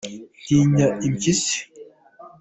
ntinya 0.43 0.87
impyisi. 1.07 1.57